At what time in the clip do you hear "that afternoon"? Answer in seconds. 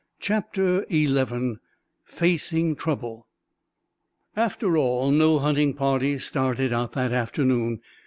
6.93-7.81